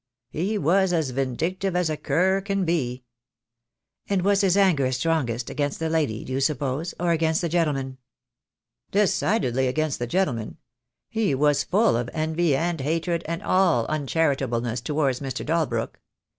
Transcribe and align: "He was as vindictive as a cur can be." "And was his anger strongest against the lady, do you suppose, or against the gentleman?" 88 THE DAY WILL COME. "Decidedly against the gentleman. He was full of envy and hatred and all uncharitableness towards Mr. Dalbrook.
"He 0.31 0.57
was 0.57 0.93
as 0.93 1.11
vindictive 1.11 1.75
as 1.75 1.87
a 1.87 1.95
cur 1.95 2.41
can 2.41 2.65
be." 2.65 3.03
"And 4.09 4.23
was 4.23 4.41
his 4.41 4.57
anger 4.57 4.91
strongest 4.91 5.51
against 5.51 5.77
the 5.77 5.91
lady, 5.91 6.25
do 6.25 6.33
you 6.33 6.39
suppose, 6.39 6.95
or 6.99 7.11
against 7.11 7.41
the 7.41 7.47
gentleman?" 7.49 7.99
88 7.99 7.99
THE 7.99 7.99
DAY 7.99 7.99
WILL 7.99 9.01
COME. 9.01 9.03
"Decidedly 9.05 9.67
against 9.67 9.99
the 9.99 10.07
gentleman. 10.07 10.57
He 11.07 11.35
was 11.35 11.63
full 11.63 11.95
of 11.95 12.09
envy 12.13 12.55
and 12.55 12.81
hatred 12.81 13.23
and 13.27 13.43
all 13.43 13.85
uncharitableness 13.89 14.81
towards 14.81 15.19
Mr. 15.19 15.45
Dalbrook. 15.45 16.01